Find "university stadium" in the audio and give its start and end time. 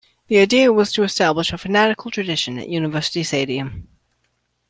2.69-3.87